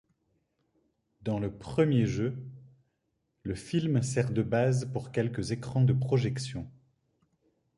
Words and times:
Dans 1.21 1.37
le 1.37 1.51
premier 1.55 2.07
jeu, 2.07 2.35
le 3.43 3.53
film 3.53 4.01
sert 4.01 4.31
de 4.31 4.41
base 4.41 4.91
pour 4.91 5.11
quelques 5.11 5.51
écrans 5.51 5.83
de 5.83 5.93
projections. 5.93 6.67